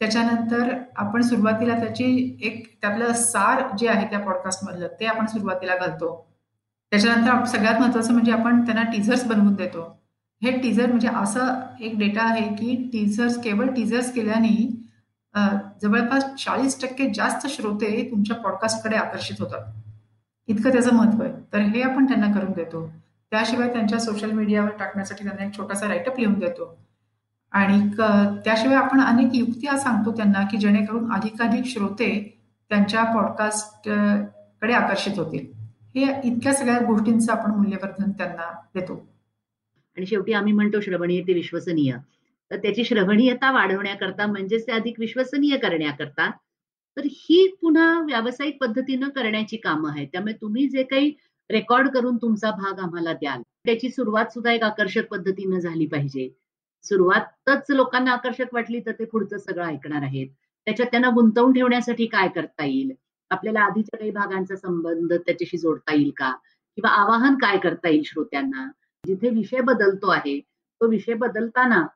[0.00, 6.10] त्याच्यानंतर आपण सुरुवातीला त्याची एक त्यातलं सार जे आहे त्या पॉडकास्टमधलं ते आपण सुरुवातीला घालतो.
[6.92, 9.82] त्याच्यानंतर सगळ्यात महत्वाचं म्हणजे आपण त्यांना टीझर्स बनवून देतो.
[10.42, 14.56] हे टीझर म्हणजे असं एक डेटा आहे की टीझर्स केवळ टीझर्स केल्याने
[15.82, 19.72] जवळपास चाळीस टक्के जास्त श्रोते तुमच्या पॉडकास्टकडे आकर्षित होतात.
[20.46, 21.32] इतकं त्याचं महत्त्व आहे.
[21.52, 22.86] तर हे आपण त्यांना करून देतो.
[23.30, 26.76] त्याशिवाय त्यांच्या सोशल मीडियावर टाकण्यासाठी त्यांना एक छोटासा राईटअप लिहून देतो.
[27.52, 27.88] आणि
[28.44, 32.10] त्याशिवाय आपण अनेक युक्त्या सांगतो त्यांना की जेणेकरून अधिकाधिक श्रोते
[32.68, 35.46] त्यांच्या पॉडकास्टकडे आकर्षित होतील.
[35.94, 38.94] हे इतक्या सगळ्या गोष्टींचं आपण मूल्यवर्धन त्यांना देतो.
[39.96, 41.96] आणि शेवटी आम्ही म्हणतो श्रवणीय ते विश्वसनीय.
[42.50, 46.30] तर त्याची श्रवणीयता वाढवण्याकरता म्हणजेच ते अधिक विश्वसनीय करण्याकरता
[46.96, 50.06] तर ही पुन्हा व्यावसायिक पद्धतीनं करण्याची कामं आहेत.
[50.12, 51.12] त्यामुळे तुम्ही जे काही
[51.50, 56.28] रेकॉर्ड करून तुमचा भाग आम्हाला द्याल त्याची सुरुवात सुद्धा एक आकर्षक पद्धतीनं झाली पाहिजे.
[56.84, 60.28] सुरुवातच लोकांना आकर्षक वाटली तर ते पुढचं सगळं ऐकणार आहेत.
[60.66, 62.92] त्याच्यात त्यांना गुंतवून ठेवण्यासाठी काय करता येईल?
[63.30, 66.30] आपल्याला आधीच्या काही भागांचा संबंध त्याच्याशी जोडता येईल का?
[66.78, 68.66] किंवा आवाहन काय करता येईल श्रोत्यांना?
[69.04, 71.86] जिथे विषय बदलतो आहे तो विषय बदलताना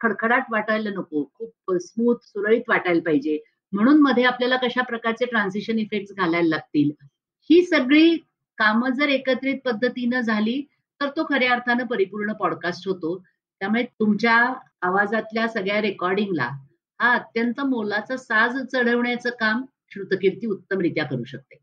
[0.00, 1.30] खडखडाट वाटायला नको.
[1.34, 3.38] खूप स्मूथ सुरळीत वाटायला पाहिजे.
[3.72, 6.90] म्हणून मध्ये आपल्याला कशा प्रकारचे ट्रान्झिशन इफेक्ट घालायला लागतील?
[7.50, 8.16] ही सगळी
[8.58, 10.66] कामं जर एकत्रित पद्धतीनं झाली
[11.00, 13.24] तर तो खऱ्या अर्थानं परिपूर्ण पॉडकास्ट होतो.
[13.60, 14.36] त्यामुळे तुमच्या
[14.82, 16.48] आवाजातल्या सगळ्या रेकॉर्डिंगला
[17.00, 21.58] हा अत्यंत मोलाचा साज चढवण्याचं काम श्रुतकीर्ती उत्तमरित्या करू शकते.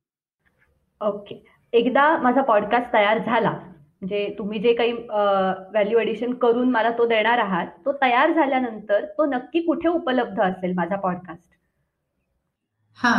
[1.02, 3.58] ओके एकदा माझा पॉडकास्ट तयार झाला
[4.02, 9.26] म्हणजे तुम्ही जे काही व्हॅल्यू एडिशन करून मला तो देणार आहात तो तयार झाल्यानंतर तो
[9.26, 11.48] नक्की कुठे उपलब्ध असेल माझा पॉडकास्ट
[12.98, 13.14] हा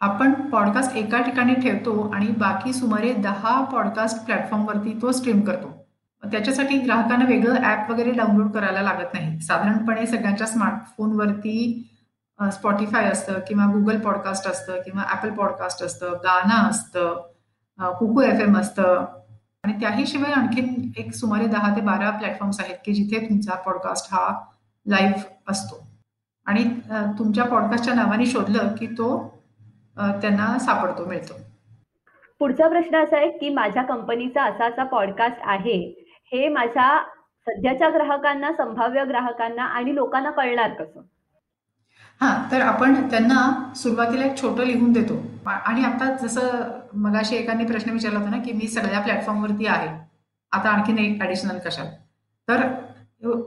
[0.00, 5.70] आपण पॉडकास्ट एका ठिकाणी ठेवतो आणि बाकी सुमारे दहा पॉडकास्ट प्लॅटफॉर्मवरती तो स्ट्रीम करतो.
[6.22, 9.40] त्याच्यासाठी ग्राहकांना वेगळं ऍप वगैरे डाउनलोड करायला लागत नाही.
[9.40, 11.56] साधारणपणे सगळ्यांच्या स्मार्टफोनवरती
[12.38, 18.56] स्पॉटीफाय असतं किंवा गुगल पॉडकास्ट असतं किंवा ऍपल पॉडकास्ट असतं गाणं असतं कुकू एफ एम
[18.58, 19.04] असतं.
[19.64, 24.12] आणि त्याही शिवाय आणखीन एक सुमारे दहा ते बारा प्लॅटफॉर्म्स आहेत की जिथे तुमचा पॉडकास्ट
[24.14, 24.28] हा
[24.86, 25.76] लाईव्ह असतो.
[26.46, 26.64] आणि
[27.18, 29.06] तुमच्या पॉडकास्टच्या नावाने शोधलं की तो
[29.96, 31.34] त्यांना सापडतो मिळतो.
[32.40, 35.78] पुढचा प्रश्न असा आहे की माझ्या कंपनीचा असा असा पॉडकास्ट आहे.
[36.32, 36.88] हे माझ्या
[37.46, 41.00] सध्याच्या ग्राहकांना संभाव्य ग्राहकांना आणि लोकांना कळणार कसं?
[42.20, 43.40] हा तर आपण त्यांना
[43.76, 45.20] सुरुवातीला एक छोटं लिहून देतो.
[45.46, 46.70] आणि आता जसं
[47.04, 49.88] मगाशी एकाने प्रश्न विचारला होता ना की मी सगळ्या प्लॅटफॉर्मवरती आहे.
[50.52, 51.86] आता आणखीन एक ऍडिशनल कशात?
[52.48, 52.66] तर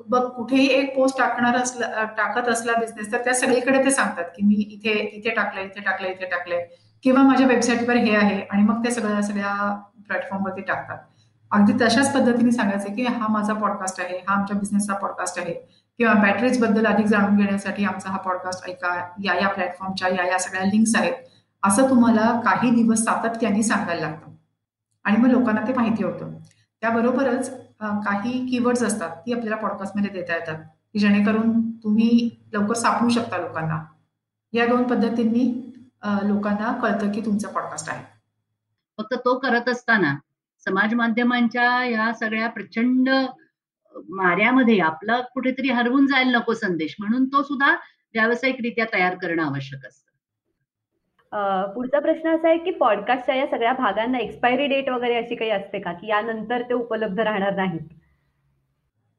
[0.09, 4.45] बघ कुठेही एक पोस्ट टाकणार असला टाकत असला बिझनेस तर त्या सगळीकडे ते सांगतात की
[4.45, 6.65] मी इथे इथे टाकलंय इथे टाकलंय इथे टाकलंय.
[7.03, 9.53] किंवा माझ्या वेबसाईटवर हे आहे आणि मग ते सगळ्या सगळ्या
[10.07, 10.97] प्लॅटफॉर्मवरती टाकतात.
[11.51, 15.53] अगदी तशाच पद्धतीने सांगायचं की हा माझा पॉडकास्ट आहे हा आमच्या बिझनेसचा पॉडकास्ट आहे.
[15.97, 18.93] किंवा बॅटरीजबद्दल अधिक जाणून घेण्यासाठी आमचा हा पॉडकास्ट ऐका.
[19.23, 21.13] या या प्लॅटफॉर्मच्या या या सगळ्या लिंक्स आहेत.
[21.63, 24.31] असं तुम्हाला काही दिवस सातत्याने सांगायला लागतं.
[25.03, 26.33] आणि मग लोकांना ते माहिती होतं.
[26.81, 30.63] त्याबरोबरच काही कीवर्ड्स असतात ती आपल्याला पॉडकास्टमध्ये देता येतात.
[30.93, 33.83] की जेणेकरून तुम्ही लवकर सापडू शकता लोकांना.
[34.53, 35.45] या दोन पद्धतींनी
[36.23, 38.03] लोकांना कळतं की तुमचा पॉडकास्ट आहे.
[38.97, 40.15] फक्त तो करत असताना
[40.65, 43.09] समाज माध्यमांच्या या सगळ्या प्रचंड
[44.09, 46.95] माऱ्यामध्ये आपला कुठेतरी हरवून जायला नको संदेश.
[46.99, 47.71] म्हणून तो सुद्धा
[48.15, 50.05] व्यावसायिकरित्या तयार करणं आवश्यक असतं.
[51.73, 55.79] पुढचा प्रश्न असा आहे की पॉडकास्टच्या या सगळ्या भागांना एक्सपायरी डेट वगैरे अशी काही असते
[55.79, 55.93] का?
[55.93, 57.81] की यानंतर ते उपलब्ध राहणार नाहीत?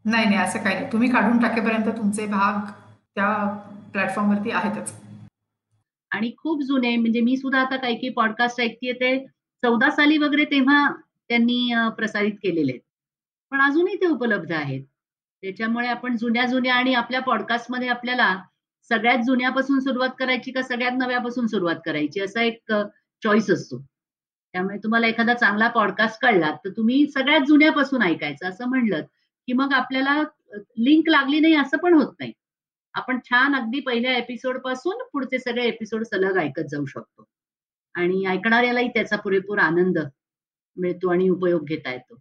[0.05, 0.87] नाही नाही असं काही नाही.
[0.93, 2.71] तुम्ही काढून टाकेपर्यंत तुमचे भाग
[3.15, 3.33] त्या
[3.93, 4.93] प्लॅटफॉर्मवरती आहेतच.
[6.11, 9.19] आणि खूप जुने म्हणजे मी सुद्धा आता काही काही पॉडकास्ट ऐकतेय ते
[9.63, 10.89] चौदा साली वगैरे तेव्हा
[11.29, 12.81] त्यांनी प्रसारित केलेले आहेत.
[13.53, 14.85] पण अजूनही ते उपलब्ध आहेत.
[15.43, 18.37] त्याच्यामुळे आपण जुन्या जुन्या आणि आपल्या पॉडकास्टमध्ये आपल्याला
[18.91, 22.73] सगळ्यात जुन्यापासून सुरुवात करायची का सगळ्यात नव्यापासून सुरुवात करायची असा एक
[23.23, 23.79] चॉईस असतो.
[24.55, 28.49] त्यामुळे तुम्हाला एखादा चांगला पॉडकास्ट कळला तर तुम्ही सगळ्यात जुन्यापासून ऐकायचं.
[28.49, 29.03] असं म्हणलं
[29.49, 30.23] की मग आपल्याला
[30.79, 32.33] लिंक लागली नाही असं पण होत नाही.
[32.95, 37.25] आपण छान अगदी पहिल्या एपिसोडपासून पुढचे सगळे एपिसोड सलग ऐकत जाऊ शकतो.
[37.95, 39.99] आणि ऐकणाऱ्यालाही त्याचा पुरेपूर आनंद
[40.77, 42.21] मिळतो आणि उपयोग घेता येतो.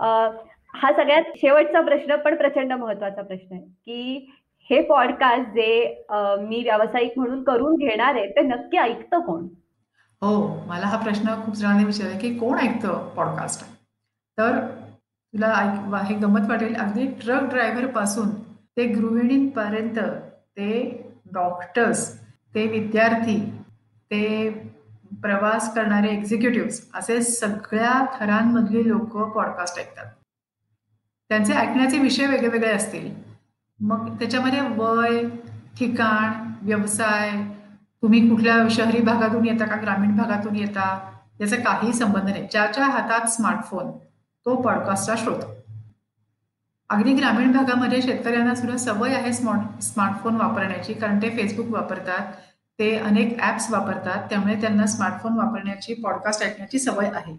[0.00, 4.30] हा सगळ्यात शेवटचा प्रश्न पण प्रचंड महत्त्वाचा प्रश्न आहे की
[4.70, 6.04] हे पॉडकास्ट जे
[6.40, 9.46] मी व्यावसायिक म्हणून करून घेणार आहे ते नक्की ऐकतं कोण?
[10.22, 13.64] हो मला हा प्रश्न खूप जणांनी विचारला की कोण ऐकतं पॉडकास्ट
[14.38, 14.58] तर
[15.34, 18.28] तुला ऐक हे गंमत वाटेल अगदी ट्रक ड्रायव्हरपासून
[18.76, 19.98] ते गृहिणींपर्यंत
[20.56, 20.80] ते
[21.32, 22.20] डॉक्टर्स
[22.54, 23.38] ते विद्यार्थी
[24.10, 24.48] ते
[25.22, 30.06] प्रवास करणारे एक्झिक्युटिव्ह असे सगळ्या थरांमधली लोक पॉडकास्ट ऐकतात.
[31.28, 33.10] त्यांचे ऐकण्याचे विषय वेगवेगळे असतील.
[33.80, 35.22] मग त्याच्यामध्ये वय
[35.78, 37.30] ठिकाण व्यवसाय
[38.02, 42.46] तुम्ही कुठल्या शहरी भागातून येता का ग्रामीण भागातून येता याचा काही संबंध नाही.
[42.50, 43.90] ज्याच्या हातात स्मार्टफोन
[44.46, 45.54] तो पॉडकास्टचा श्रोता
[46.90, 52.32] अगदी ग्रामीण भागामध्ये शेतकऱ्यांना सुद्धा सवय आहे स्मार्ट स्मार्टफोन वापरण्याची कारण ते फेसबुक वापरतात.
[52.80, 57.36] ते अनेक ॲप्स वापरतात त्यामुळे त्यांना स्मार्टफोन वापरण्याची पॉडकास्ट ऐकण्याची सवय आहे.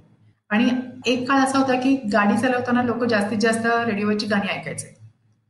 [0.49, 0.69] आणि
[1.05, 4.97] एक काळ असा होता की गाडी चालवताना लोक जास्तीत जास्त रेडिओची गाणी ऐकायचे.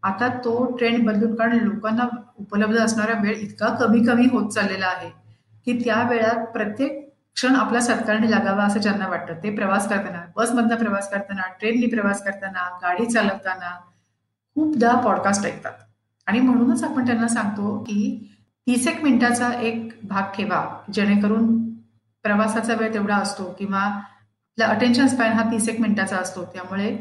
[0.03, 2.03] आता तो ट्रेंड बदलून कारण लोकांना
[2.39, 5.09] उपलब्ध असणारा वेळ इतका कमी कमी होत चाललेला आहे
[5.65, 9.33] की त्या वेळात प्रत्येक क्षण आपला सत्कारणी लागावा असं ज्यांना वाटतं.
[9.33, 13.77] ते प्रवास करताना बसमधनं प्रवास करताना ट्रेननी प्रवास करताना गाडी चालवताना
[14.55, 15.73] खूपदा पॉडकास्ट ऐकतात.
[16.27, 18.30] आणि म्हणूनच आपण त्यांना सांगतो की
[18.67, 20.59] तीस एक मिनिटाचा एक भाग ठेवा
[20.93, 21.47] जेणेकरून
[22.23, 26.43] प्रवासाचा वेळ तेवढा असतो किंवा आपला अटेन्शन स्पॅन हा तीस एक मिनिटाचा असतो.
[26.45, 26.95] त्यामुळे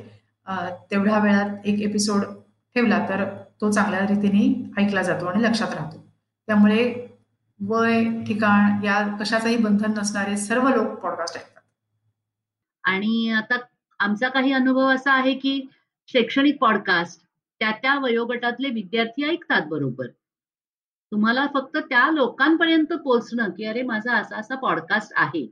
[0.91, 2.25] तेवढ्या वेळात एक एपिसोड
[2.77, 3.25] ठेवला तर
[3.61, 4.45] तो चांगल्या रीतीने
[4.83, 5.99] ऐकला जातो आणि लक्षात राहतो.
[6.49, 6.83] त्यामुळे
[7.61, 11.63] वय ठिकाण या कशाचंही बंधन नसणारे सर्व लोक पॉडकास्ट ऐकतात.
[12.85, 13.57] आणि आता
[14.01, 15.61] आमचा काही अनुभव असा आहे की
[16.09, 17.21] शैक्षणिक पॉडकास्ट
[17.61, 20.07] त्या त्या वयोगटातले विद्यार्थी ऐकतात बरोबर.
[21.13, 25.43] तुम्हाला फक्त त्या लोकांपर्यंत पोहोचणं की अरे माझा असा असा पॉडकास्ट आहे.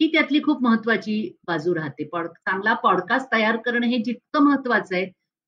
[0.00, 2.04] ही त्यातली खूप महत्वाची बाजू राहते.
[2.04, 5.06] पॉड चांगला पॉडकास्ट तयार करणं हे जितकं महत्वाचं आहे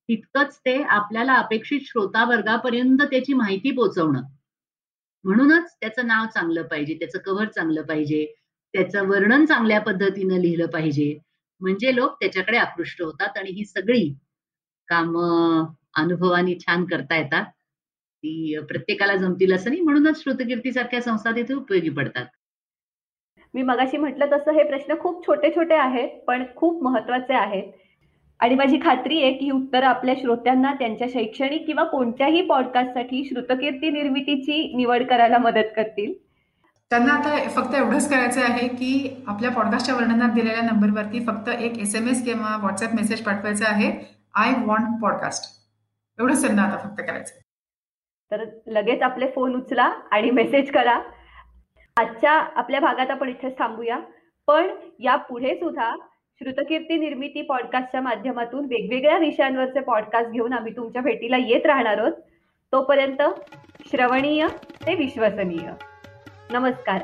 [0.09, 4.21] तितकंच ते आपल्याला अपेक्षित श्रोता वर्गापर्यंत त्याची माहिती पोहोचवणं.
[5.23, 8.25] म्हणूनच त्याचं नाव चांगलं पाहिजे त्याचं कव्हर चांगलं पाहिजे
[8.73, 11.17] त्याचं वर्णन चांगल्या पद्धतीनं लिहिलं पाहिजे.
[11.61, 14.13] म्हणजे लोक त्याच्याकडे आकृष्ट होतात आणि ही सगळी
[14.87, 17.45] कामं अनुभवानी छान करता येतात.
[18.23, 22.25] ती प्रत्येकाला जमतील असं नाही म्हणूनच श्रुतकीर्ती सारख्या संस्था तिथे उपयोगी पडतात.
[23.53, 27.63] मी मगाशी म्हटलं तसं हे प्रश्न खूप छोटे छोटे आहेत पण खूप महत्त्वाचे आहेत.
[28.39, 33.89] आणि माझी खात्री आहे की ही उत्तरं आपल्या श्रोत्यांना त्यांच्या शैक्षणिक किंवा कोणत्याही पॉडकास्टसाठी श्रुतकीर्ती
[33.89, 36.13] निर्मितीची निवड करायला मदत करतील.
[36.91, 41.95] त्यांना आता फक्त एवढंच करायचं आहे की आपल्या पॉडकास्टच्या वर्णनात दिलेल्या नंबरवरती फक्त एक एस
[41.95, 43.91] एम एस किंवा व्हॉट्सअप मेसेज पाठवायचा आहे
[44.35, 45.51] आय वॉन्ट पॉडकास्ट
[46.19, 47.42] एवढंच त्यांना आता फक्त करायचं
[48.31, 51.01] तर लगेच आपले फोन उचला आणि मेसेज करा.
[51.97, 53.99] आजच्या आपल्या भागात आपण इथेच थांबूया.
[54.47, 54.67] पण
[54.99, 55.95] या पुढे सुद्धा
[56.39, 62.11] श्रुतकीर्ती निर्मिती पॉडकास्टच्या माध्यमातून वेगवेगळ्या विषयांवरचे पॉडकास्ट घेऊन आम्ही तुमच्या भेटीला येत राहणार आहोत.
[62.71, 63.21] तोपर्यंत
[63.87, 64.47] श्रवणीय
[64.87, 65.69] ते विश्वसनीय.
[66.51, 67.01] नमस्कार.